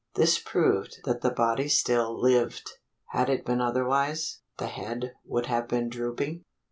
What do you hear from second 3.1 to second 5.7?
it been otherwise, the head would have